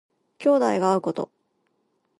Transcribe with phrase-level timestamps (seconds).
[0.39, 1.29] 兄弟が会うこと。